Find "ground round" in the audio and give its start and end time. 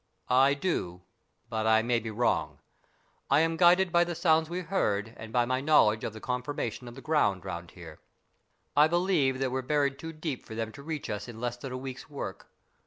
7.03-7.69